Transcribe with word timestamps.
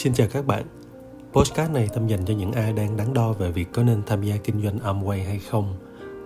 Xin 0.00 0.12
chào 0.12 0.26
các 0.30 0.46
bạn. 0.46 0.64
Postcard 1.32 1.72
này 1.72 1.88
tâm 1.92 2.06
dành 2.06 2.24
cho 2.24 2.34
những 2.34 2.52
ai 2.52 2.72
đang 2.72 2.96
đắn 2.96 3.14
đo 3.14 3.32
về 3.32 3.50
việc 3.50 3.68
có 3.72 3.82
nên 3.82 4.02
tham 4.06 4.22
gia 4.22 4.36
kinh 4.36 4.62
doanh 4.62 4.78
Amway 4.78 5.26
hay 5.26 5.38
không. 5.38 5.74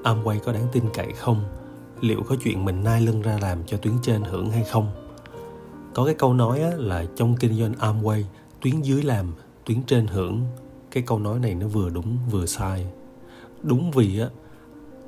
Amway 0.05 0.39
có 0.39 0.53
đáng 0.53 0.67
tin 0.73 0.85
cậy 0.95 1.13
không? 1.13 1.45
Liệu 2.01 2.23
có 2.23 2.37
chuyện 2.45 2.65
mình 2.65 2.85
nai 2.85 3.01
lưng 3.01 3.23
ra 3.23 3.39
làm 3.43 3.65
cho 3.67 3.77
tuyến 3.77 3.95
trên 4.03 4.23
hưởng 4.23 4.51
hay 4.51 4.65
không? 4.65 4.91
Có 5.95 6.05
cái 6.05 6.15
câu 6.15 6.35
nói 6.35 6.61
là 6.77 7.05
trong 7.17 7.37
kinh 7.37 7.59
doanh 7.59 7.73
Amway, 7.73 8.23
tuyến 8.61 8.81
dưới 8.81 9.03
làm, 9.03 9.35
tuyến 9.65 9.83
trên 9.83 10.07
hưởng. 10.07 10.41
Cái 10.91 11.03
câu 11.07 11.19
nói 11.19 11.39
này 11.39 11.55
nó 11.55 11.67
vừa 11.67 11.91
đúng 11.91 12.19
vừa 12.31 12.47
sai. 12.47 12.87
Đúng 13.63 13.91
vì 13.91 14.21
á, 14.21 14.29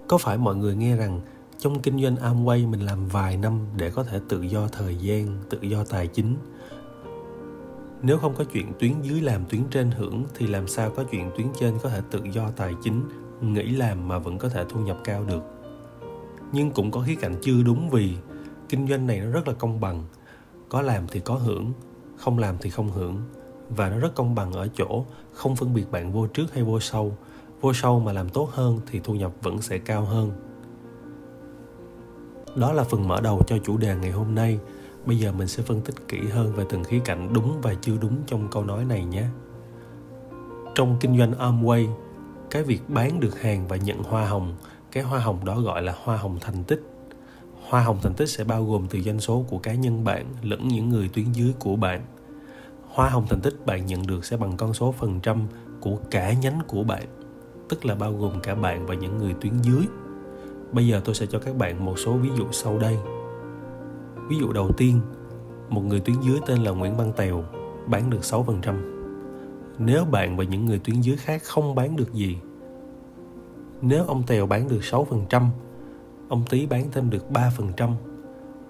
có 0.09 0.19
phải 0.19 0.39
mọi 0.39 0.57
người 0.57 0.77
nghe 0.77 0.96
rằng 0.96 1.21
trong 1.59 1.80
kinh 1.80 2.03
doanh 2.03 2.17
Amway 2.17 2.69
mình 2.71 2.80
làm 2.80 3.07
vài 3.07 3.37
năm 3.37 3.61
để 3.77 3.91
có 3.91 4.05
thể 4.05 4.21
tự 4.29 4.43
do 4.43 4.69
thời 4.69 4.96
gian, 4.96 5.39
tự 5.51 5.59
do 5.62 5.85
tài 5.85 6.07
chính– 6.07 6.37
nếu 8.03 8.19
không 8.19 8.35
có 8.35 8.45
chuyện 8.45 8.73
tuyến 8.79 8.93
dưới 9.02 9.20
làm 9.20 9.45
tuyến 9.45 9.62
trên 9.70 9.91
hưởng, 9.91 10.25
thì 10.34 10.47
làm 10.47 10.69
sao 10.69 10.91
có 10.91 11.05
chuyện 11.11 11.30
tuyến 11.37 11.47
trên 11.61 11.79
có 11.83 11.89
thể 11.89 12.01
tự 12.11 12.20
do 12.33 12.51
tài 12.51 12.75
chính 12.83 13.03
nghĩ 13.41 13.62
làm 13.62 14.09
mà 14.09 14.19
vẫn 14.19 14.39
có 14.39 14.48
thể 14.48 14.65
thu 14.69 14.80
nhập 14.80 14.98
cao 15.05 15.25
được? 15.25 15.43
Nhưng 16.53 16.70
cũng 16.70 16.91
có 16.91 17.01
khía 17.01 17.15
cạnh 17.15 17.34
chưa 17.43 17.62
đúng 17.62 17.91
vì 17.91 18.17
kinh 18.69 18.89
doanh 18.89 19.06
này 19.06 19.20
nó 19.20 19.30
rất 19.30 19.48
là 19.48 19.55
công 19.55 19.80
bằng. 19.80 20.05
Có 20.69 20.83
làm 20.83 21.06
thì 21.09 21.20
có 21.20 21.34
hưởng, 21.34 21.73
không 22.17 22.39
làm 22.39 22.56
thì 22.61 22.70
không 22.70 22.91
hưởng. 22.91 23.17
Và 23.69 23.91
nó 23.91 23.98
rất 23.98 24.15
công 24.15 24.34
bằng 24.34 24.53
ở 24.53 24.69
chỗ 24.75 25.05
không 25.33 25.56
phân 25.56 25.75
biệt 25.75 25.91
bạn 25.91 26.12
vô 26.12 26.27
trước 26.27 26.55
hay 26.55 26.62
vô 26.62 26.81
sau. 26.81 27.17
Vô 27.61 27.73
sau 27.73 28.01
mà 28.01 28.12
làm 28.12 28.28
tốt 28.28 28.48
hơn 28.53 28.81
thì 28.87 29.01
thu 29.05 29.15
nhập 29.15 29.33
vẫn 29.42 29.62
sẽ 29.62 29.78
cao 29.78 30.05
hơn. 30.05 30.33
Đó 32.56 32.73
là 32.73 32.84
phần 32.84 33.09
mở 33.09 33.20
đầu 33.20 33.42
cho 33.47 33.59
chủ 33.65 33.77
đề 33.77 33.97
ngày 33.97 34.11
hôm 34.11 34.34
nay. 34.34 34.59
Bây 35.06 35.19
giờ 35.19 35.33
mình 35.33 35.48
sẽ 35.48 35.62
phân 35.62 35.80
tích 35.80 35.95
kỹ 36.09 36.20
hơn 36.30 36.52
về 36.52 36.65
từng 36.69 36.84
khía 36.84 36.98
cạnh 37.05 37.33
đúng 37.33 37.60
và 37.62 37.74
chưa 37.74 37.97
đúng 38.01 38.16
trong 38.27 38.48
câu 38.51 38.64
nói 38.64 38.84
này 38.84 39.05
nhé. 39.05 39.24
Trong 40.75 40.97
kinh 41.00 41.19
doanh 41.19 41.33
Amway, 41.33 41.89
cái 42.50 42.62
việc 42.62 42.81
bán 42.89 43.20
được 43.20 43.41
hàng 43.41 43.69
và 43.69 43.77
nhận 43.77 44.03
hoa 44.03 44.27
hồng, 44.27 44.55
cái 44.92 45.03
hoa 45.05 45.20
hồng 45.20 45.44
đó 45.44 45.61
gọi 45.61 45.83
là 45.83 45.94
hoa 46.05 46.16
hồng 46.16 46.39
thành 46.41 46.64
tích. 46.64 46.83
Hoa 47.69 47.83
hồng 47.83 47.98
thành 48.03 48.14
tích 48.14 48.28
sẽ 48.28 48.44
bao 48.44 48.64
gồm 48.64 48.86
từ 48.91 49.00
doanh 49.00 49.20
số 49.20 49.44
của 49.48 49.58
cá 49.58 49.75
nhân 49.75 50.05
bạn 50.05 50.27
lẫn 50.42 50.69
những 50.69 50.89
người 50.89 51.09
tuyến 51.09 51.33
dưới 51.33 51.53
của 51.59 51.77
bạn. 51.77 52.06
Hoa 52.88 53.09
hồng 53.09 53.27
thành 53.28 53.41
tích 53.41 53.66
bạn 53.66 53.86
nhận 53.86 54.06
được 54.06 54.25
sẽ 54.25 54.36
bằng 54.36 54.56
con 54.56 54.75
số 54.75 54.92
phần 54.92 55.20
trăm 55.20 55.47
của 55.81 55.97
cả 56.11 56.33
nhánh 56.33 56.61
của 56.66 56.83
bạn, 56.83 57.05
tức 57.69 57.86
là 57.86 57.94
bao 57.94 58.12
gồm 58.12 58.41
cả 58.41 58.55
bạn 58.55 58.86
và 58.86 58.94
những 58.94 59.19
người 59.19 59.34
tuyến 59.41 59.53
dưới. 59.62 59.86
Bây 60.72 60.86
giờ 60.86 61.00
tôi 61.05 61.14
sẽ 61.14 61.27
cho 61.27 61.38
các 61.38 61.56
bạn 61.56 61.84
một 61.84 61.98
số 61.98 62.12
ví 62.12 62.28
dụ 62.36 62.44
sau 62.53 62.78
đây 62.78 62.97
Ví 64.28 64.38
dụ 64.38 64.52
đầu 64.52 64.70
tiên, 64.77 65.00
một 65.69 65.80
người 65.80 66.00
tuyến 66.00 66.16
dưới 66.20 66.38
tên 66.46 66.58
là 66.58 66.70
Nguyễn 66.70 66.96
Văn 66.96 67.12
Tèo 67.16 67.44
bán 67.86 68.10
được 68.10 68.20
6%. 68.20 68.74
Nếu 69.78 70.05
bạn 70.05 70.36
và 70.36 70.44
những 70.44 70.66
người 70.66 70.78
tuyến 70.78 71.00
dưới 71.00 71.16
khác 71.16 71.42
không 71.44 71.74
bán 71.74 71.96
được 71.96 72.12
gì, 72.12 72.38
nếu 73.80 74.04
ông 74.04 74.22
Tèo 74.27 74.47
bán 74.47 74.69
được 74.69 74.80
6%, 74.80 75.47
ông 76.28 76.42
Tý 76.50 76.66
bán 76.66 76.84
thêm 76.92 77.10
được 77.10 77.24
3%, 77.30 77.91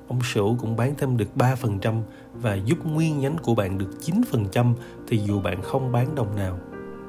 ông 0.08 0.20
Sửu 0.22 0.56
cũng 0.56 0.76
bán 0.76 0.94
thêm 0.98 1.16
được 1.16 1.28
3% 1.36 2.00
và 2.34 2.54
giúp 2.54 2.78
nguyên 2.84 3.20
nhánh 3.20 3.36
của 3.42 3.54
bạn 3.54 3.78
được 3.78 3.90
9% 4.00 4.72
thì 5.08 5.18
dù 5.18 5.40
bạn 5.40 5.62
không 5.62 5.92
bán 5.92 6.14
đồng 6.14 6.36
nào, 6.36 6.58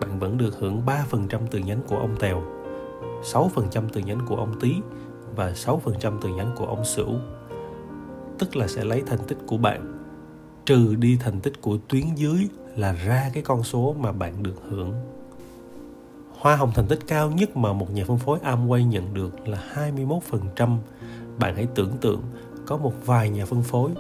bạn 0.01 0.19
vẫn 0.19 0.37
được 0.37 0.59
hưởng 0.59 0.81
3% 0.85 1.39
từ 1.51 1.59
nhánh 1.59 1.79
của 1.87 1.97
ông 1.97 2.15
Tèo, 2.19 2.43
6% 3.23 3.49
từ 3.93 4.01
nhánh 4.01 4.19
của 4.27 4.35
ông 4.35 4.59
Tý 4.59 4.75
và 5.35 5.51
6% 5.51 5.77
từ 6.21 6.29
nhánh 6.29 6.51
của 6.55 6.65
ông 6.65 6.85
Sửu 6.85 7.15
tức 8.39 8.55
là 8.55 8.67
sẽ 8.67 8.83
lấy 8.83 9.03
thành 9.07 9.19
tích 9.27 9.37
của 9.47 9.57
bạn 9.57 9.97
trừ 10.67 10.95
đi 10.95 11.17
thành 11.19 11.39
tích 11.39 11.61
của 11.61 11.77
tuyến 11.87 12.15
dưới 12.15 12.47
là 12.75 12.91
ra 12.91 13.29
cái 13.33 13.43
con 13.43 13.63
số 13.63 13.95
mà 13.99 14.11
bạn 14.11 14.43
được 14.43 14.55
hưởng. 14.69 14.93
Hoa 16.39 16.55
hồng 16.55 16.71
thành 16.75 16.87
tích 16.87 16.99
cao 17.07 17.31
nhất 17.31 17.57
mà 17.57 17.73
một 17.73 17.93
nhà 17.93 18.03
phân 18.07 18.17
phối 18.17 18.39
Amway 18.39 18.87
nhận 18.87 19.13
được 19.13 19.47
là 19.47 19.63
21%. 19.75 20.77
Bạn 21.39 21.55
hãy 21.55 21.67
tưởng 21.75 21.91
tượng, 22.01 22.21
có 22.65 22.77
một 22.77 22.93
vài 23.05 23.29
nhà 23.29 23.45
phân 23.45 23.63
phối, 23.63 23.91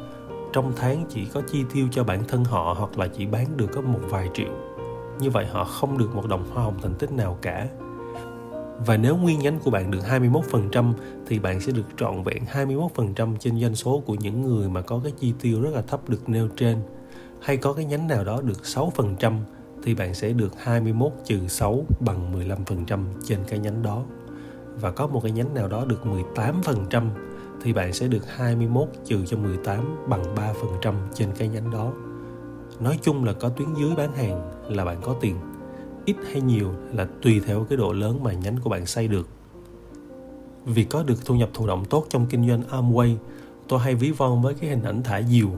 trong 0.53 0.73
tháng 0.75 1.05
chỉ 1.09 1.25
có 1.25 1.41
chi 1.51 1.63
tiêu 1.73 1.87
cho 1.91 2.03
bản 2.03 2.23
thân 2.27 2.43
họ 2.43 2.75
hoặc 2.77 2.97
là 2.97 3.07
chỉ 3.07 3.25
bán 3.25 3.57
được 3.57 3.67
có 3.73 3.81
một 3.81 3.99
vài 4.09 4.29
triệu. 4.33 4.51
Như 5.19 5.29
vậy 5.29 5.45
họ 5.45 5.63
không 5.63 5.97
được 5.97 6.15
một 6.15 6.27
đồng 6.27 6.49
hoa 6.53 6.63
hồng 6.63 6.79
thành 6.81 6.93
tích 6.99 7.11
nào 7.11 7.37
cả 7.41 7.67
và 8.85 8.97
nếu 8.97 9.17
nguyên 9.17 9.39
nhánh 9.39 9.59
của 9.59 9.71
bạn 9.71 9.91
được 9.91 10.01
21% 10.09 10.93
thì 11.27 11.39
bạn 11.39 11.61
sẽ 11.61 11.71
được 11.71 11.85
trọn 11.97 12.23
vẹn 12.23 12.43
21% 12.53 13.35
trên 13.37 13.61
doanh 13.61 13.75
số 13.75 14.03
của 14.05 14.15
những 14.15 14.41
người 14.41 14.69
mà 14.69 14.81
có 14.81 14.99
cái 15.03 15.13
chi 15.19 15.33
tiêu 15.41 15.61
rất 15.61 15.69
là 15.73 15.81
thấp 15.81 16.09
được 16.09 16.29
nêu 16.29 16.47
trên. 16.55 16.77
Hay 17.41 17.57
có 17.57 17.73
cái 17.73 17.85
nhánh 17.85 18.07
nào 18.07 18.23
đó 18.23 18.41
được 18.41 18.61
6% 18.63 19.33
thì 19.83 19.95
bạn 19.95 20.13
sẽ 20.13 20.29
được 20.29 20.53
21 20.57 21.11
trừ 21.25 21.47
6 21.47 21.85
bằng 21.99 22.33
15% 22.65 23.03
trên 23.23 23.39
cái 23.47 23.59
nhánh 23.59 23.83
đó. 23.83 24.03
Và 24.81 24.91
có 24.91 25.07
một 25.07 25.19
cái 25.23 25.31
nhánh 25.31 25.53
nào 25.53 25.67
đó 25.67 25.85
được 25.85 26.01
18% 26.35 27.09
thì 27.61 27.73
bạn 27.73 27.93
sẽ 27.93 28.07
được 28.07 28.35
21 28.35 28.87
trừ 29.05 29.25
cho 29.25 29.37
18 29.37 30.09
bằng 30.09 30.35
3% 30.35 30.93
trên 31.13 31.29
cái 31.37 31.47
nhánh 31.47 31.71
đó. 31.71 31.93
Nói 32.79 32.99
chung 33.01 33.23
là 33.23 33.33
có 33.33 33.49
tuyến 33.49 33.67
dưới 33.73 33.95
bán 33.95 34.15
hàng 34.15 34.51
là 34.69 34.85
bạn 34.85 34.97
có 35.01 35.15
tiền 35.21 35.35
ít 36.07 36.15
hay 36.31 36.41
nhiều 36.41 36.73
là 36.93 37.07
tùy 37.21 37.41
theo 37.45 37.65
cái 37.69 37.77
độ 37.77 37.93
lớn 37.93 38.23
mà 38.23 38.33
nhánh 38.33 38.57
của 38.63 38.69
bạn 38.69 38.85
xây 38.85 39.07
được. 39.07 39.27
Vì 40.65 40.83
có 40.83 41.03
được 41.03 41.25
thu 41.25 41.35
nhập 41.35 41.49
thụ 41.53 41.67
động 41.67 41.85
tốt 41.85 42.05
trong 42.09 42.25
kinh 42.25 42.47
doanh 42.47 42.61
Amway, 42.71 43.15
tôi 43.67 43.79
hay 43.79 43.95
ví 43.95 44.11
von 44.11 44.41
với 44.41 44.53
cái 44.53 44.69
hình 44.69 44.83
ảnh 44.83 45.03
thả 45.03 45.21
diều. 45.21 45.49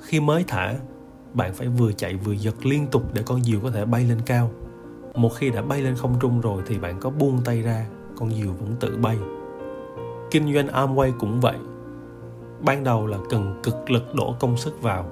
Khi 0.00 0.20
mới 0.20 0.44
thả, 0.48 0.74
bạn 1.34 1.54
phải 1.54 1.68
vừa 1.68 1.92
chạy 1.92 2.16
vừa 2.16 2.32
giật 2.32 2.66
liên 2.66 2.86
tục 2.86 3.02
để 3.14 3.22
con 3.26 3.44
diều 3.44 3.60
có 3.60 3.70
thể 3.70 3.84
bay 3.84 4.04
lên 4.04 4.18
cao. 4.26 4.50
Một 5.14 5.30
khi 5.34 5.50
đã 5.50 5.62
bay 5.62 5.82
lên 5.82 5.96
không 5.96 6.16
trung 6.20 6.40
rồi 6.40 6.62
thì 6.66 6.78
bạn 6.78 7.00
có 7.00 7.10
buông 7.10 7.40
tay 7.44 7.62
ra, 7.62 7.86
con 8.16 8.30
diều 8.30 8.52
vẫn 8.52 8.76
tự 8.80 8.96
bay. 8.96 9.18
Kinh 10.30 10.54
doanh 10.54 10.66
Amway 10.66 11.12
cũng 11.18 11.40
vậy. 11.40 11.56
Ban 12.60 12.84
đầu 12.84 13.06
là 13.06 13.18
cần 13.30 13.60
cực 13.62 13.90
lực 13.90 14.14
đổ 14.14 14.34
công 14.40 14.56
sức 14.56 14.82
vào 14.82 15.06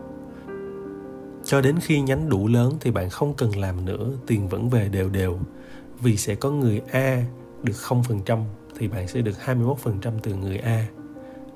cho 1.53 1.61
đến 1.61 1.79
khi 1.81 2.01
nhánh 2.01 2.29
đủ 2.29 2.49
lớn 2.49 2.73
thì 2.81 2.91
bạn 2.91 3.11
không 3.11 3.35
cần 3.35 3.57
làm 3.57 3.85
nữa, 3.85 4.11
tiền 4.27 4.49
vẫn 4.49 4.71
về 4.71 4.89
đều 4.89 5.09
đều. 5.09 5.39
Vì 6.01 6.17
sẽ 6.17 6.35
có 6.35 6.51
người 6.51 6.83
A 6.93 7.25
được 7.63 7.73
0% 7.89 8.45
thì 8.79 8.89
bạn 8.89 9.09
sẽ 9.09 9.21
được 9.21 9.37
21% 9.45 9.75
từ 10.23 10.35
người 10.35 10.59
A. 10.59 10.87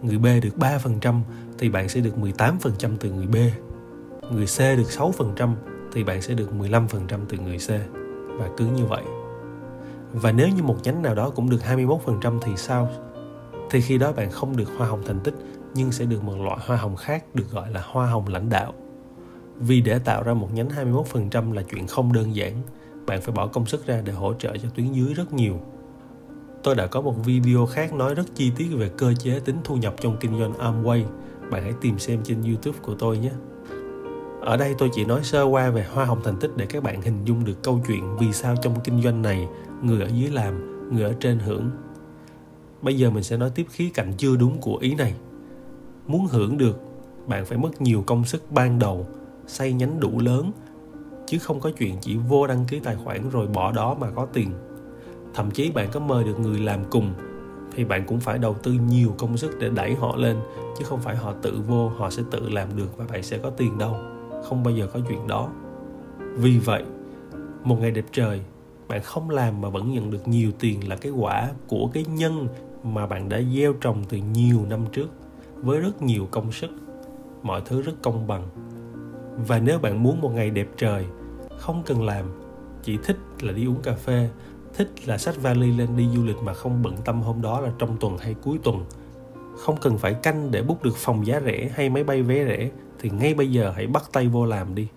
Người 0.02 0.18
B 0.18 0.26
được 0.42 0.56
3% 0.58 1.20
thì 1.58 1.68
bạn 1.68 1.88
sẽ 1.88 2.00
được 2.00 2.14
18% 2.16 2.96
từ 3.00 3.10
người 3.10 3.26
B. 3.26 3.36
Người 4.32 4.46
C 4.46 4.58
được 4.58 4.88
6% 4.88 5.54
thì 5.92 6.04
bạn 6.04 6.22
sẽ 6.22 6.34
được 6.34 6.50
15% 6.58 6.78
từ 7.28 7.38
người 7.38 7.58
C. 7.58 7.68
Và 8.38 8.48
cứ 8.56 8.66
như 8.66 8.84
vậy. 8.84 9.02
Và 10.12 10.32
nếu 10.32 10.48
như 10.48 10.62
một 10.62 10.76
nhánh 10.82 11.02
nào 11.02 11.14
đó 11.14 11.30
cũng 11.30 11.50
được 11.50 11.60
21% 11.68 12.40
thì 12.42 12.52
sao? 12.56 12.88
Thì 13.70 13.80
khi 13.80 13.98
đó 13.98 14.12
bạn 14.12 14.30
không 14.30 14.56
được 14.56 14.68
hoa 14.78 14.88
hồng 14.88 15.02
thành 15.06 15.20
tích, 15.20 15.34
nhưng 15.74 15.92
sẽ 15.92 16.04
được 16.04 16.24
một 16.24 16.36
loại 16.38 16.58
hoa 16.66 16.76
hồng 16.76 16.96
khác 16.96 17.24
được 17.34 17.50
gọi 17.50 17.70
là 17.70 17.82
hoa 17.84 18.06
hồng 18.06 18.28
lãnh 18.28 18.48
đạo 18.48 18.74
vì 19.58 19.80
để 19.80 19.98
tạo 19.98 20.22
ra 20.22 20.34
một 20.34 20.54
nhánh 20.54 20.68
21% 20.68 21.52
là 21.52 21.62
chuyện 21.62 21.86
không 21.86 22.12
đơn 22.12 22.36
giản, 22.36 22.52
bạn 23.06 23.20
phải 23.20 23.34
bỏ 23.34 23.46
công 23.46 23.66
sức 23.66 23.86
ra 23.86 24.02
để 24.04 24.12
hỗ 24.12 24.34
trợ 24.34 24.56
cho 24.56 24.68
tuyến 24.74 24.92
dưới 24.92 25.14
rất 25.14 25.32
nhiều. 25.32 25.60
Tôi 26.62 26.74
đã 26.74 26.86
có 26.86 27.00
một 27.00 27.14
video 27.24 27.66
khác 27.66 27.92
nói 27.92 28.14
rất 28.14 28.34
chi 28.34 28.52
tiết 28.56 28.68
về 28.76 28.90
cơ 28.96 29.14
chế 29.14 29.40
tính 29.40 29.56
thu 29.64 29.76
nhập 29.76 29.94
trong 30.00 30.16
kinh 30.20 30.38
doanh 30.38 30.52
Amway. 30.52 31.04
Bạn 31.50 31.62
hãy 31.62 31.72
tìm 31.80 31.98
xem 31.98 32.20
trên 32.24 32.42
YouTube 32.42 32.78
của 32.82 32.94
tôi 32.94 33.18
nhé. 33.18 33.30
Ở 34.40 34.56
đây 34.56 34.74
tôi 34.78 34.90
chỉ 34.92 35.04
nói 35.04 35.20
sơ 35.24 35.42
qua 35.42 35.70
về 35.70 35.86
hoa 35.92 36.04
hồng 36.04 36.20
thành 36.24 36.36
tích 36.40 36.50
để 36.56 36.66
các 36.66 36.82
bạn 36.82 37.02
hình 37.02 37.24
dung 37.24 37.44
được 37.44 37.62
câu 37.62 37.80
chuyện 37.86 38.16
vì 38.16 38.32
sao 38.32 38.54
trong 38.62 38.80
kinh 38.84 39.02
doanh 39.02 39.22
này 39.22 39.48
người 39.82 40.00
ở 40.00 40.08
dưới 40.14 40.30
làm, 40.30 40.54
người 40.94 41.02
ở 41.02 41.14
trên 41.20 41.38
hưởng. 41.38 41.70
Bây 42.82 42.98
giờ 42.98 43.10
mình 43.10 43.22
sẽ 43.22 43.36
nói 43.36 43.50
tiếp 43.54 43.66
khía 43.70 43.90
cạnh 43.94 44.12
chưa 44.16 44.36
đúng 44.36 44.60
của 44.60 44.76
ý 44.76 44.94
này. 44.94 45.14
Muốn 46.06 46.26
hưởng 46.26 46.58
được, 46.58 46.80
bạn 47.26 47.44
phải 47.44 47.58
mất 47.58 47.80
nhiều 47.80 48.04
công 48.06 48.24
sức 48.24 48.52
ban 48.52 48.78
đầu 48.78 49.06
xây 49.46 49.72
nhánh 49.72 50.00
đủ 50.00 50.20
lớn, 50.20 50.52
chứ 51.26 51.38
không 51.38 51.60
có 51.60 51.70
chuyện 51.78 51.94
chỉ 52.00 52.16
vô 52.16 52.46
đăng 52.46 52.64
ký 52.68 52.80
tài 52.80 52.96
khoản 52.96 53.30
rồi 53.30 53.46
bỏ 53.46 53.72
đó 53.72 53.96
mà 54.00 54.10
có 54.10 54.26
tiền. 54.32 54.50
Thậm 55.34 55.50
chí 55.50 55.70
bạn 55.70 55.88
có 55.92 56.00
mời 56.00 56.24
được 56.24 56.40
người 56.40 56.58
làm 56.58 56.80
cùng, 56.90 57.14
thì 57.74 57.84
bạn 57.84 58.04
cũng 58.06 58.20
phải 58.20 58.38
đầu 58.38 58.54
tư 58.54 58.72
nhiều 58.72 59.14
công 59.18 59.36
sức 59.36 59.58
để 59.60 59.68
đẩy 59.68 59.94
họ 59.94 60.16
lên, 60.16 60.36
chứ 60.78 60.84
không 60.84 61.00
phải 61.00 61.16
họ 61.16 61.32
tự 61.42 61.60
vô, 61.66 61.88
họ 61.88 62.10
sẽ 62.10 62.22
tự 62.30 62.48
làm 62.48 62.76
được 62.76 62.96
và 62.96 63.04
bạn 63.12 63.22
sẽ 63.22 63.38
có 63.38 63.50
tiền 63.50 63.78
đâu. 63.78 63.96
Không 64.44 64.62
bao 64.62 64.74
giờ 64.74 64.86
có 64.92 65.00
chuyện 65.08 65.26
đó. 65.26 65.48
Vì 66.18 66.58
vậy, 66.58 66.84
một 67.64 67.80
ngày 67.80 67.90
đẹp 67.90 68.04
trời, 68.12 68.40
bạn 68.88 69.02
không 69.02 69.30
làm 69.30 69.60
mà 69.60 69.68
vẫn 69.68 69.92
nhận 69.92 70.10
được 70.10 70.28
nhiều 70.28 70.50
tiền 70.58 70.88
là 70.88 70.96
cái 70.96 71.12
quả 71.12 71.50
của 71.68 71.90
cái 71.92 72.04
nhân 72.14 72.48
mà 72.82 73.06
bạn 73.06 73.28
đã 73.28 73.40
gieo 73.54 73.72
trồng 73.72 74.04
từ 74.08 74.18
nhiều 74.32 74.58
năm 74.68 74.80
trước. 74.92 75.08
Với 75.56 75.80
rất 75.80 76.02
nhiều 76.02 76.28
công 76.30 76.52
sức, 76.52 76.70
mọi 77.42 77.62
thứ 77.64 77.82
rất 77.82 77.92
công 78.02 78.26
bằng 78.26 78.42
và 79.36 79.58
nếu 79.58 79.78
bạn 79.78 80.02
muốn 80.02 80.20
một 80.20 80.32
ngày 80.34 80.50
đẹp 80.50 80.68
trời, 80.76 81.06
không 81.58 81.82
cần 81.86 82.04
làm, 82.04 82.24
chỉ 82.82 82.98
thích 83.04 83.16
là 83.40 83.52
đi 83.52 83.66
uống 83.66 83.82
cà 83.82 83.94
phê, 83.94 84.30
thích 84.74 84.90
là 85.06 85.18
sách 85.18 85.42
vali 85.42 85.72
lên 85.72 85.96
đi 85.96 86.08
du 86.14 86.24
lịch 86.24 86.36
mà 86.42 86.54
không 86.54 86.82
bận 86.82 86.96
tâm 87.04 87.22
hôm 87.22 87.42
đó 87.42 87.60
là 87.60 87.72
trong 87.78 87.96
tuần 88.00 88.18
hay 88.18 88.34
cuối 88.42 88.58
tuần. 88.62 88.84
Không 89.56 89.76
cần 89.80 89.98
phải 89.98 90.14
canh 90.14 90.50
để 90.50 90.62
bút 90.62 90.82
được 90.82 90.96
phòng 90.96 91.26
giá 91.26 91.40
rẻ 91.40 91.70
hay 91.74 91.88
máy 91.88 92.04
bay 92.04 92.22
vé 92.22 92.44
rẻ, 92.44 92.70
thì 92.98 93.10
ngay 93.10 93.34
bây 93.34 93.52
giờ 93.52 93.72
hãy 93.76 93.86
bắt 93.86 94.04
tay 94.12 94.28
vô 94.28 94.44
làm 94.44 94.74
đi. 94.74 94.88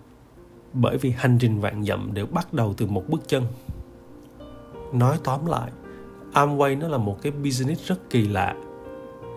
Bởi 0.72 0.98
vì 0.98 1.10
hành 1.10 1.38
trình 1.40 1.60
vạn 1.60 1.84
dặm 1.84 2.14
đều 2.14 2.26
bắt 2.26 2.54
đầu 2.54 2.74
từ 2.76 2.86
một 2.86 3.04
bước 3.08 3.28
chân. 3.28 3.44
Nói 4.92 5.18
tóm 5.24 5.46
lại, 5.46 5.70
Amway 6.32 6.78
nó 6.78 6.88
là 6.88 6.98
một 6.98 7.22
cái 7.22 7.32
business 7.32 7.86
rất 7.86 8.10
kỳ 8.10 8.28
lạ. 8.28 8.54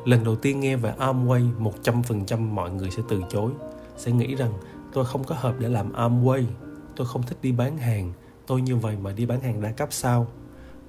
Lần 0.06 0.24
đầu 0.24 0.36
tiên 0.36 0.60
nghe 0.60 0.76
về 0.76 0.94
Amway 1.00 1.50
100% 1.84 2.40
mọi 2.40 2.72
người 2.72 2.92
sẽ 2.92 3.04
từ 3.10 3.22
chối, 3.30 3.52
sẽ 3.98 4.12
nghĩ 4.12 4.36
rằng 4.36 4.52
tôi 4.94 5.06
không 5.06 5.24
có 5.24 5.36
hợp 5.36 5.56
để 5.60 5.70
làm 5.70 5.94
Amway. 5.94 6.44
Tôi 6.96 7.08
không 7.08 7.24
thích 7.24 7.38
đi 7.42 7.52
bán 7.52 7.78
hàng. 7.78 8.14
Tôi 8.48 8.62
như 8.62 8.76
vậy 8.76 8.98
mà 9.02 9.12
đi 9.12 9.26
bán 9.26 9.42
hàng 9.42 9.62
đa 9.62 9.72
cấp 9.72 9.88
sao? 9.92 10.28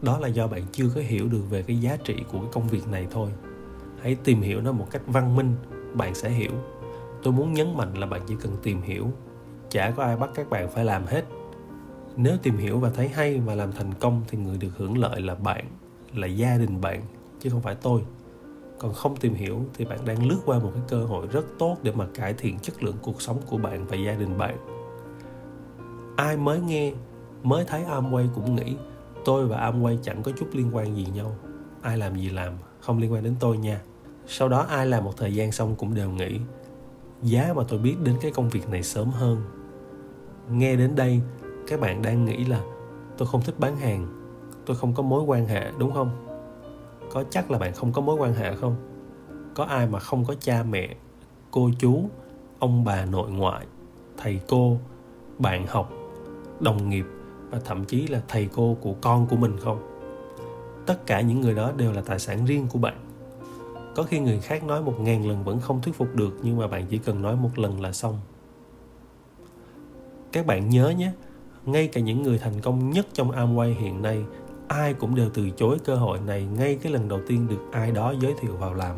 Đó 0.03 0.19
là 0.19 0.29
do 0.29 0.47
bạn 0.47 0.63
chưa 0.73 0.89
có 0.95 1.01
hiểu 1.01 1.29
được 1.29 1.43
về 1.51 1.63
cái 1.63 1.81
giá 1.81 1.97
trị 2.05 2.17
của 2.33 2.39
cái 2.39 2.49
công 2.53 2.69
việc 2.69 2.89
này 2.89 3.07
thôi. 3.11 3.31
Hãy 4.03 4.15
tìm 4.15 4.43
hiểu 4.43 4.61
nó 4.61 4.73
một 4.73 4.87
cách 4.91 5.03
văn 5.07 5.37
minh, 5.37 5.57
bạn 5.95 6.15
sẽ 6.15 6.31
hiểu. 6.31 6.53
Tôi 7.23 7.33
muốn 7.33 7.53
nhấn 7.53 7.77
mạnh 7.77 7.95
là 7.95 8.07
bạn 8.07 8.23
chỉ 8.27 8.35
cần 8.41 8.57
tìm 8.63 8.83
hiểu. 8.83 9.11
Chả 9.71 9.91
có 9.91 10.03
ai 10.03 10.17
bắt 10.17 10.31
các 10.35 10.51
bạn 10.51 10.71
phải 10.71 10.85
làm 10.85 11.07
hết. 11.07 11.25
Nếu 12.17 12.37
tìm 12.43 12.57
hiểu 12.57 12.79
và 12.79 12.91
thấy 12.91 13.09
hay 13.09 13.41
và 13.41 13.55
làm 13.55 13.73
thành 13.73 13.95
công 13.95 14.23
thì 14.29 14.39
người 14.39 14.59
được 14.59 14.71
hưởng 14.77 14.99
lợi 14.99 15.21
là 15.21 15.35
bạn, 15.35 15.65
là 16.15 16.27
gia 16.27 16.59
đình 16.59 16.81
bạn, 16.81 17.03
chứ 17.41 17.51
không 17.51 17.63
phải 17.63 17.75
tôi 17.75 18.03
còn 18.85 18.95
không 18.95 19.17
tìm 19.17 19.35
hiểu 19.35 19.61
thì 19.75 19.85
bạn 19.85 19.99
đang 20.05 20.29
lướt 20.29 20.39
qua 20.45 20.59
một 20.59 20.71
cái 20.75 20.83
cơ 20.89 21.05
hội 21.05 21.27
rất 21.27 21.45
tốt 21.59 21.77
để 21.83 21.93
mà 21.93 22.07
cải 22.15 22.35
thiện 22.35 22.59
chất 22.59 22.83
lượng 22.83 22.97
cuộc 23.03 23.23
sống 23.23 23.41
của 23.47 23.57
bạn 23.57 23.87
và 23.87 23.97
gia 23.97 24.13
đình 24.13 24.39
bạn. 24.39 24.57
Ai 26.17 26.37
mới 26.37 26.61
nghe, 26.61 26.93
mới 27.43 27.65
thấy 27.65 27.85
Amway 27.85 28.29
cũng 28.35 28.55
nghĩ, 28.55 28.77
tôi 29.25 29.47
và 29.47 29.71
Amway 29.71 29.97
chẳng 30.03 30.23
có 30.23 30.33
chút 30.39 30.47
liên 30.53 30.71
quan 30.77 30.97
gì 30.97 31.07
nhau. 31.15 31.37
Ai 31.83 31.99
làm 31.99 32.17
gì 32.17 32.31
làm, 32.31 32.53
không 32.81 32.99
liên 32.99 33.13
quan 33.13 33.25
đến 33.25 33.35
tôi 33.41 33.59
nha. 33.59 33.81
Sau 34.27 34.49
đó 34.49 34.67
ai 34.69 34.87
làm 34.87 35.05
một 35.05 35.17
thời 35.17 35.35
gian 35.35 35.53
xong 35.53 35.75
cũng 35.77 35.95
đều 35.95 36.11
nghĩ, 36.11 36.41
giá 37.23 37.53
mà 37.57 37.63
tôi 37.69 37.79
biết 37.79 37.97
đến 38.05 38.17
cái 38.21 38.31
công 38.31 38.49
việc 38.49 38.69
này 38.69 38.83
sớm 38.83 39.11
hơn. 39.11 39.43
Nghe 40.51 40.77
đến 40.77 40.95
đây, 40.95 41.21
các 41.67 41.81
bạn 41.81 42.03
đang 42.03 42.25
nghĩ 42.25 42.45
là, 42.45 42.61
tôi 43.19 43.29
không 43.29 43.43
thích 43.43 43.55
bán 43.59 43.77
hàng, 43.77 44.07
tôi 44.67 44.77
không 44.77 44.95
có 44.95 45.03
mối 45.03 45.23
quan 45.23 45.47
hệ, 45.47 45.71
đúng 45.79 45.93
không? 45.93 46.34
Có 47.15 47.25
chắc 47.31 47.51
là 47.51 47.59
bạn 47.59 47.73
không 47.73 47.93
có 47.93 48.03
mối 48.03 48.17
quan 48.17 48.35
hệ 48.35 48.55
không? 48.57 48.77
Có 49.55 49.65
ai 49.65 49.87
mà 49.87 49.99
không 49.99 50.25
có 50.25 50.35
cha 50.41 50.63
mẹ, 50.63 50.95
cô 51.51 51.71
chú, 51.79 52.09
ông 52.59 52.85
bà 52.85 53.05
nội 53.05 53.31
ngoại, 53.31 53.67
thầy 54.17 54.41
cô, 54.49 54.79
bạn 55.39 55.67
học, 55.67 55.93
đồng 56.61 56.91
nghiệp 56.91 57.05
và 57.51 57.61
thậm 57.65 57.85
chí 57.85 58.07
là 58.07 58.23
thầy 58.29 58.49
cô 58.55 58.77
của 58.81 58.95
con 59.01 59.27
của 59.27 59.37
mình 59.37 59.57
không? 59.61 59.79
Tất 60.87 61.07
cả 61.07 61.21
những 61.21 61.41
người 61.41 61.55
đó 61.55 61.73
đều 61.77 61.93
là 61.93 62.01
tài 62.01 62.19
sản 62.19 62.45
riêng 62.45 62.67
của 62.73 62.79
bạn. 62.79 62.97
Có 63.97 64.03
khi 64.03 64.19
người 64.19 64.41
khác 64.41 64.65
nói 64.65 64.83
một 64.83 65.01
ngàn 65.01 65.29
lần 65.29 65.45
vẫn 65.45 65.61
không 65.61 65.83
thuyết 65.83 65.95
phục 65.95 66.15
được, 66.15 66.39
nhưng 66.43 66.57
mà 66.57 66.67
bạn 66.67 66.87
chỉ 66.91 66.99
cần 66.99 67.23
nói 67.23 67.37
một 67.37 67.59
lần 67.59 67.81
là 67.81 67.93
xong. 67.93 68.21
Các 70.33 70.47
bạn 70.47 70.69
nhớ 70.69 70.89
nhé, 70.99 71.13
ngay 71.65 71.89
cả 71.89 72.01
những 72.01 72.23
người 72.23 72.39
thành 72.39 72.61
công 72.61 72.91
nhất 72.91 73.07
trong 73.13 73.31
Amway 73.31 73.75
hiện 73.75 74.03
nay 74.03 74.25
ai 74.69 74.95
cũng 74.95 75.15
đều 75.15 75.31
từ 75.35 75.51
chối 75.51 75.79
cơ 75.85 75.97
hội 75.97 76.19
này 76.27 76.45
ngay 76.45 76.79
cái 76.83 76.93
lần 76.93 77.09
đầu 77.09 77.21
tiên 77.27 77.47
được 77.49 77.61
ai 77.73 77.91
đó 77.91 78.15
giới 78.21 78.35
thiệu 78.41 78.57
vào 78.57 78.75
làm. 78.75 78.97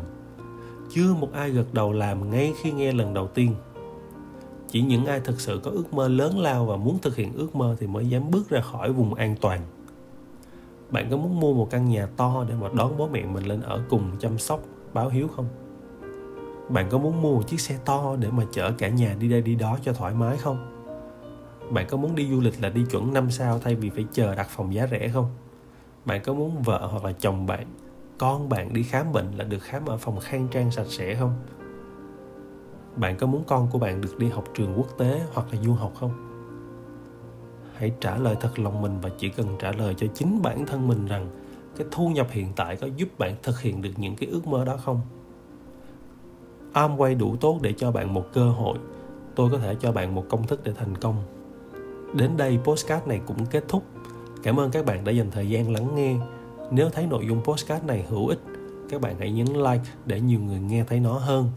Chưa 0.89 1.13
một 1.13 1.33
ai 1.33 1.49
gật 1.49 1.73
đầu 1.73 1.93
làm 1.93 2.29
ngay 2.29 2.53
khi 2.61 2.71
nghe 2.71 2.93
lần 2.93 3.13
đầu 3.13 3.27
tiên. 3.27 3.55
Chỉ 4.69 4.81
những 4.81 5.05
ai 5.05 5.19
thực 5.19 5.41
sự 5.41 5.59
có 5.63 5.71
ước 5.71 5.93
mơ 5.93 6.07
lớn 6.07 6.39
lao 6.39 6.65
và 6.65 6.75
muốn 6.75 6.99
thực 7.01 7.15
hiện 7.15 7.33
ước 7.33 7.55
mơ 7.55 7.75
thì 7.79 7.87
mới 7.87 8.09
dám 8.09 8.31
bước 8.31 8.49
ra 8.49 8.61
khỏi 8.61 8.91
vùng 8.91 9.13
an 9.13 9.35
toàn. 9.41 9.61
Bạn 10.91 11.07
có 11.11 11.17
muốn 11.17 11.39
mua 11.39 11.53
một 11.53 11.67
căn 11.69 11.89
nhà 11.89 12.07
to 12.17 12.45
để 12.49 12.55
mà 12.61 12.67
đón 12.73 12.97
bố 12.97 13.07
mẹ 13.07 13.25
mình 13.25 13.43
lên 13.43 13.61
ở 13.61 13.81
cùng 13.89 14.11
chăm 14.19 14.37
sóc, 14.37 14.61
báo 14.93 15.09
hiếu 15.09 15.27
không? 15.27 15.47
Bạn 16.69 16.89
có 16.89 16.97
muốn 16.97 17.21
mua 17.21 17.35
một 17.35 17.47
chiếc 17.47 17.59
xe 17.59 17.79
to 17.85 18.15
để 18.19 18.31
mà 18.31 18.43
chở 18.51 18.71
cả 18.71 18.89
nhà 18.89 19.15
đi 19.19 19.29
đây 19.29 19.41
đi 19.41 19.55
đó 19.55 19.77
cho 19.83 19.93
thoải 19.93 20.13
mái 20.13 20.37
không? 20.37 20.73
Bạn 21.71 21.85
có 21.89 21.97
muốn 21.97 22.15
đi 22.15 22.29
du 22.29 22.41
lịch 22.41 22.61
là 22.61 22.69
đi 22.69 22.85
chuẩn 22.91 23.13
5 23.13 23.31
sao 23.31 23.59
thay 23.59 23.75
vì 23.75 23.89
phải 23.89 24.05
chờ 24.13 24.35
đặt 24.35 24.47
phòng 24.49 24.73
giá 24.73 24.87
rẻ 24.91 25.09
không? 25.13 25.29
Bạn 26.07 26.21
có 26.23 26.33
muốn 26.33 26.61
vợ 26.61 26.87
hoặc 26.91 27.03
là 27.03 27.11
chồng 27.11 27.45
bạn, 27.45 27.67
con 28.17 28.49
bạn 28.49 28.73
đi 28.73 28.83
khám 28.83 29.11
bệnh 29.13 29.31
là 29.37 29.43
được 29.43 29.61
khám 29.61 29.85
ở 29.85 29.97
phòng 29.97 30.19
khang 30.19 30.47
trang 30.51 30.71
sạch 30.71 30.87
sẽ 30.87 31.15
không? 31.15 31.33
Bạn 32.95 33.17
có 33.17 33.27
muốn 33.27 33.43
con 33.47 33.67
của 33.71 33.79
bạn 33.79 34.01
được 34.01 34.19
đi 34.19 34.29
học 34.29 34.43
trường 34.53 34.73
quốc 34.77 34.87
tế 34.97 35.21
hoặc 35.33 35.47
là 35.51 35.59
du 35.61 35.73
học 35.73 35.93
không? 35.99 36.11
Hãy 37.75 37.91
trả 37.99 38.17
lời 38.17 38.35
thật 38.41 38.59
lòng 38.59 38.81
mình 38.81 38.99
và 39.01 39.09
chỉ 39.17 39.29
cần 39.29 39.47
trả 39.59 39.71
lời 39.71 39.95
cho 39.97 40.07
chính 40.13 40.41
bản 40.41 40.65
thân 40.65 40.87
mình 40.87 41.05
rằng 41.05 41.29
cái 41.77 41.87
thu 41.91 42.09
nhập 42.09 42.27
hiện 42.29 42.47
tại 42.55 42.75
có 42.75 42.87
giúp 42.95 43.19
bạn 43.19 43.35
thực 43.43 43.61
hiện 43.61 43.81
được 43.81 43.91
những 43.97 44.15
cái 44.15 44.29
ước 44.29 44.47
mơ 44.47 44.65
đó 44.65 44.77
không? 44.77 45.01
Amway 46.73 47.17
đủ 47.17 47.35
tốt 47.41 47.59
để 47.61 47.73
cho 47.77 47.91
bạn 47.91 48.13
một 48.13 48.25
cơ 48.33 48.49
hội. 48.49 48.77
Tôi 49.35 49.51
có 49.51 49.57
thể 49.57 49.75
cho 49.79 49.91
bạn 49.91 50.15
một 50.15 50.25
công 50.29 50.47
thức 50.47 50.63
để 50.63 50.73
thành 50.73 50.97
công. 50.97 51.15
Đến 52.13 52.37
đây 52.37 52.59
postcard 52.63 53.07
này 53.07 53.21
cũng 53.27 53.45
kết 53.45 53.63
thúc 53.67 53.83
cảm 54.47 54.59
ơn 54.59 54.71
các 54.71 54.85
bạn 54.85 55.03
đã 55.03 55.11
dành 55.11 55.31
thời 55.31 55.49
gian 55.49 55.73
lắng 55.73 55.95
nghe. 55.95 56.15
Nếu 56.71 56.89
thấy 56.89 57.05
nội 57.05 57.25
dung 57.27 57.43
postcard 57.43 57.85
này 57.85 58.05
hữu 58.09 58.27
ích, 58.27 58.39
các 58.89 59.01
bạn 59.01 59.15
hãy 59.19 59.31
nhấn 59.31 59.47
like 59.47 59.83
để 60.05 60.21
nhiều 60.21 60.39
người 60.39 60.59
nghe 60.59 60.83
thấy 60.83 60.99
nó 60.99 61.13
hơn, 61.13 61.51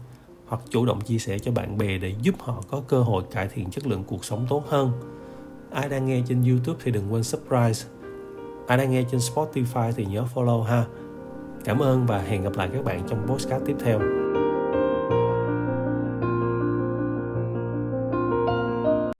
hoặc 0.47 0.61
chủ 0.69 0.85
động 0.85 1.01
chia 1.01 1.17
sẻ 1.17 1.39
cho 1.39 1.51
bạn 1.51 1.77
bè 1.77 1.97
để 1.97 2.15
giúp 2.21 2.35
họ 2.39 2.63
có 2.69 2.81
cơ 2.87 3.01
hội 3.01 3.23
cải 3.31 3.47
thiện 3.47 3.69
chất 3.69 3.87
lượng 3.87 4.03
cuộc 4.07 4.25
sống 4.25 4.45
tốt 4.49 4.63
hơn. 4.67 4.91
Ai 5.71 5.89
đang 5.89 6.05
nghe 6.05 6.21
trên 6.27 6.43
youtube 6.43 6.79
thì 6.83 6.91
đừng 6.91 7.13
quên 7.13 7.23
subscribe. 7.23 7.91
Ai 8.67 8.77
đang 8.77 8.91
nghe 8.91 9.03
trên 9.11 9.19
spotify 9.19 9.91
thì 9.95 10.05
nhớ 10.05 10.25
follow 10.33 10.61
ha. 10.61 10.85
Cảm 11.65 11.79
ơn 11.79 12.05
và 12.05 12.19
hẹn 12.19 12.43
gặp 12.43 12.53
lại 12.57 12.69
các 12.73 12.85
bạn 12.85 13.03
trong 13.09 13.27
postcard 13.27 13.65
tiếp 13.65 13.75
theo. 13.83 14.20